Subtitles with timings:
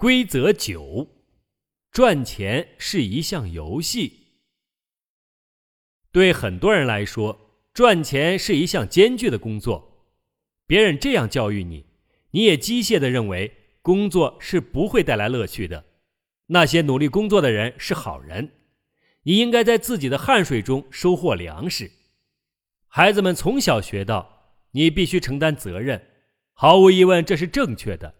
[0.00, 1.06] 规则九：
[1.92, 4.28] 赚钱是一项游戏。
[6.10, 10.08] 对很多人来说，赚钱是一项艰巨的工作。
[10.66, 11.84] 别人这样教育你，
[12.30, 15.84] 你也机械的认为工作是不会带来乐趣的。
[16.46, 18.52] 那些努力工作的人是好人，
[19.24, 21.90] 你应该在自己的汗水中收获粮食。
[22.86, 26.02] 孩子们从小学到，你必须承担责任，
[26.54, 28.14] 毫无疑问，这是正确的。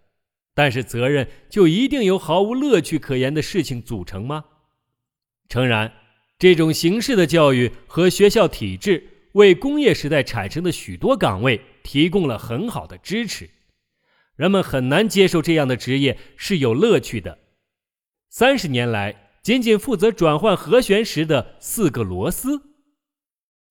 [0.60, 4.44] 但是责任就一定由毫无乐趣可言的事情组成吗？
[5.48, 5.90] 诚然，
[6.38, 13.48] 这种形式的教育和学校体制为工业时代产生的许多岗位提供了很好的支持，
[14.36, 17.38] 人们很难接受这样的职业是有乐趣的。
[18.28, 22.60] 三十年来，仅仅负责转换和弦时的四个螺丝。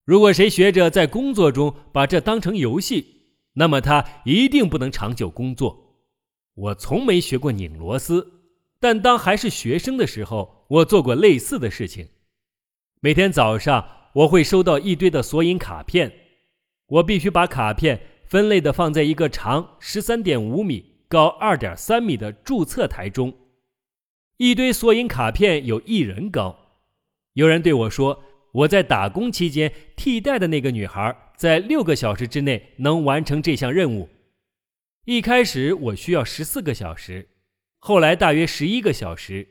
[0.05, 3.05] 如果谁学着在工作中把这当成游戏，
[3.53, 5.85] 那么他一定不能长久工作。
[6.59, 8.33] 我从没学过拧螺丝，
[8.81, 12.09] 但当还是学生的时候，我做过类似的事情。
[12.99, 16.11] 每天早上，我会收到一堆的索引卡片，
[16.87, 23.33] 我必须把卡片分类的放在一个长十三点五米、高二点三米的注册台中。
[24.35, 26.57] 一堆索引卡片有一人高。
[27.33, 34.09] 有人对我说，我在打工期间替代的那个女孩，在六个小时之内能完成这项任务。
[35.11, 37.29] 一开始我需要十四个小时，
[37.79, 39.47] 后来大约十一个小时。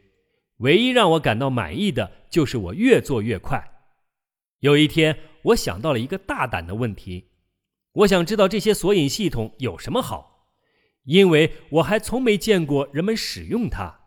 [0.59, 3.61] 唯一让我感到满意的就是我越做越快。
[4.61, 7.33] 有一天，我想到了一个大胆的问题：
[7.91, 10.47] 我想知道这些索引系统有什么好，
[11.03, 14.03] 因为我还从没见过人们使用它。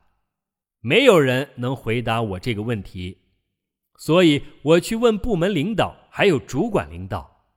[0.80, 3.24] 没有人能回答我这个问题，
[3.98, 7.50] 所以我去问部门领导，还有主管领导。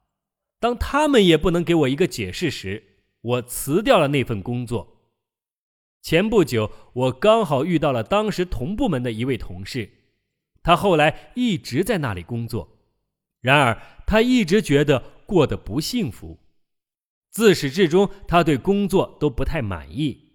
[0.59, 2.94] 当他们也不能给我一个解释时，
[3.25, 4.91] 我辞掉了那份工作。
[6.03, 9.91] 前不久，我刚好遇到了当时同部门的一位同事，
[10.63, 12.77] 他后来一直在那里工作，
[13.41, 16.39] 然而他一直觉得过得不幸福，
[17.31, 20.33] 自始至终他对工作都不太满意。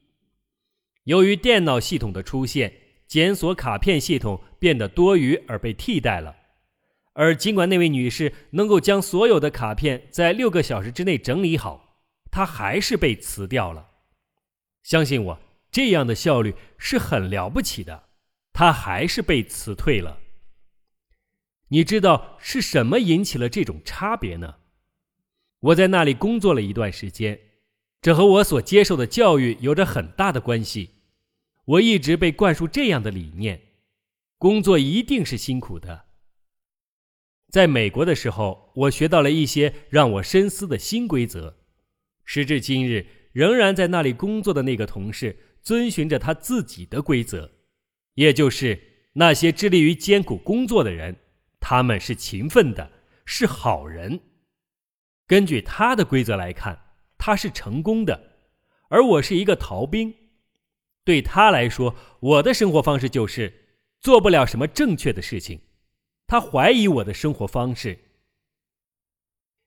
[1.04, 2.74] 由于电脑系统的出现，
[3.08, 6.36] 检索卡片系统变得多余而被替代了，
[7.14, 11.89] 而尽管那位女士能够将所有的卡片在六个小时之内整理好。
[12.32, 13.92] 他还是被辞掉了。
[14.84, 15.40] 相信我，
[15.72, 18.10] 这样的效率是很了不起的。
[18.52, 20.20] 他还是被辞退了。
[21.70, 24.56] 你知道是什么引起了这种差别呢？
[25.60, 27.40] 我在那里工作了一段时间，
[28.02, 30.96] 这和我所接受的教育有着很大的关系。
[31.66, 33.62] 我一直被灌输这样的理念：
[34.38, 36.06] 工作一定是辛苦的。
[37.50, 41.59] 在美国的时候，我学到了一些让我深思的新规则。
[42.32, 47.52] 时至今日，仍然在那里工作的那个同事遵循着他自己的规则，
[48.14, 48.80] 也就是
[49.14, 51.16] 那些致力于艰苦工作的人，
[51.60, 52.92] 他们是勤奋的，
[53.26, 54.20] 是好人。
[55.26, 56.80] 根据他的规则来看，
[57.18, 58.36] 他是成功的，
[58.90, 60.14] 而我是一个逃兵。
[61.04, 63.52] 对他来说，我的生活方式就是
[64.02, 65.60] 做不了什么正确的事情。
[66.28, 67.98] 他怀疑我的生活方式。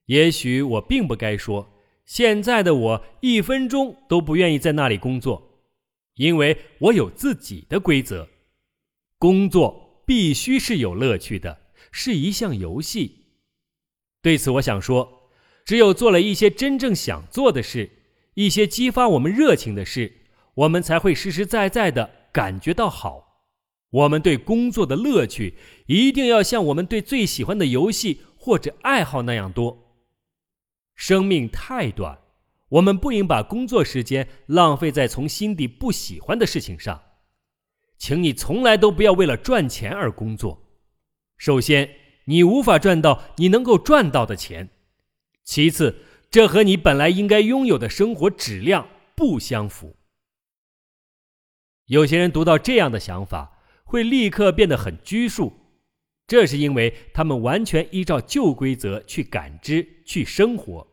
[0.05, 1.72] 也许我并不该说。
[2.05, 5.63] 现在的我一分钟都不愿意在那里工作，
[6.15, 8.27] 因为我有自己的规则。
[9.17, 11.61] 工作必须是有乐趣的，
[11.91, 13.27] 是一项游戏。
[14.21, 15.29] 对此，我想说，
[15.65, 17.89] 只有做了一些真正想做的事，
[18.33, 20.11] 一些激发我们热情的事，
[20.55, 23.47] 我们才会实实在在的感觉到好。
[23.91, 25.55] 我们对工作的乐趣
[25.85, 29.82] 一定要像我们对最喜欢的游戏或者爱好那样多。
[30.95, 32.19] 生命太短，
[32.69, 37.01] 我们不应把工作时间浪费在从心底不喜欢的事情上。
[37.97, 40.61] 请你从来都不要为了赚钱而工作。
[41.37, 41.89] 首先，
[42.25, 44.67] 你无法赚到你能够赚到的钱；
[45.43, 49.95] 其次，这和你本来应该拥有的生活质量不相符。
[51.85, 55.62] 有些人读到这样的想法，会立刻变得很拘束。
[56.27, 60.87] 这是因为他们完全依照旧规则去感知、去生活。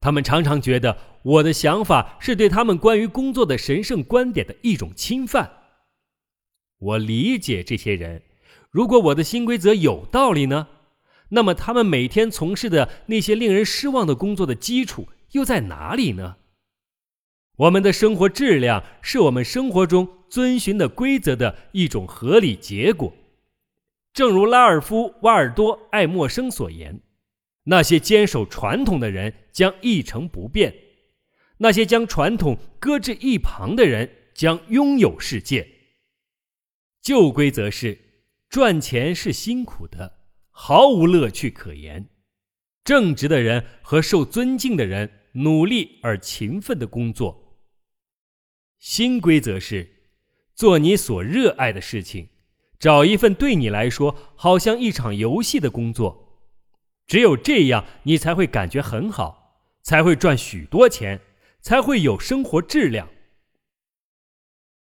[0.00, 5.50] 他们常常觉得我的想法是对他们关于工作的神圣观点的一种侵犯。
[6.78, 8.22] 我理解这些人。
[8.70, 10.68] 如果我的新规则有道理呢？
[11.28, 16.36] 那么他们每天从事的那些令人失望的工作的基础又在哪里呢？
[17.56, 23.14] 我们的生活质量是我们生活中遵循的规则的一种合理结果。
[24.12, 27.00] 正如拉尔夫·瓦尔多·爱默生所言
[27.64, 30.74] ：“那些坚守传统的人将一成不变，
[31.58, 35.66] 那些将传统搁置一旁的人将拥有世界。
[37.00, 37.98] 旧规则是，
[38.48, 40.18] 赚钱是辛苦的，
[40.50, 42.08] 毫无乐趣可言。
[42.84, 47.58] 正直的人和受尊敬的人努力而勤奋的工作。
[48.78, 49.88] 新规则是，
[50.54, 52.28] 做你所热爱的事情，
[52.82, 56.40] 找一份对你来说好像一场游戏的工作。
[57.06, 61.20] 只有这样，你才会感觉很好，才会赚许多钱，
[61.60, 63.06] 才会有生活质量。